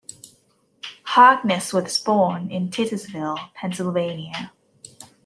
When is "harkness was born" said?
1.03-2.49